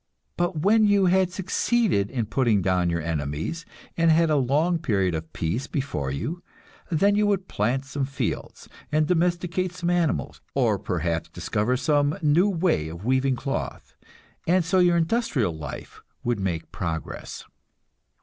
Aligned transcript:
But 0.35 0.59
when 0.63 0.83
you 0.87 1.05
had 1.05 1.31
succeeded 1.31 2.09
in 2.09 2.25
putting 2.25 2.63
down 2.63 2.89
your 2.89 3.03
enemies, 3.03 3.67
and 3.95 4.09
had 4.09 4.31
a 4.31 4.35
long 4.35 4.79
period 4.79 5.13
of 5.13 5.31
peace 5.31 5.67
before 5.67 6.09
you, 6.09 6.41
then 6.89 7.13
you 7.13 7.27
would 7.27 7.47
plant 7.47 7.85
some 7.85 8.05
fields, 8.05 8.67
and 8.91 9.05
domesticate 9.05 9.73
some 9.73 9.91
animals, 9.91 10.41
or 10.55 10.79
perhaps 10.79 11.29
discover 11.29 11.77
some 11.77 12.17
new 12.23 12.49
way 12.49 12.87
of 12.87 13.05
weaving 13.05 13.35
cloth 13.35 13.93
and 14.47 14.65
so 14.65 14.79
your 14.79 14.97
industrial 14.97 15.55
life 15.55 16.01
would 16.23 16.39
make 16.39 16.71
progress. 16.71 17.43